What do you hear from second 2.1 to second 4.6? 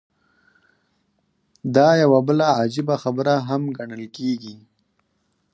بله عجيبه خبره هم ګڼل کېږي.